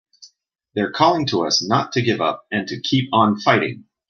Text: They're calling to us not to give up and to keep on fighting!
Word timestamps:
They're 0.73 0.89
calling 0.91 1.27
to 1.27 1.45
us 1.45 1.61
not 1.63 1.91
to 1.91 2.01
give 2.01 2.21
up 2.21 2.47
and 2.51 2.67
to 2.69 2.81
keep 2.81 3.13
on 3.13 3.39
fighting! 3.39 3.85